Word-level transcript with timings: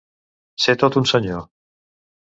Ser 0.65 0.75
tot 0.85 0.99
un 1.03 1.07
senyor. 1.15 1.47